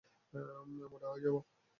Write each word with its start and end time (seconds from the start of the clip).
মোটা 0.91 1.07
হয়ে 1.11 1.23
যাবো। 1.25 1.39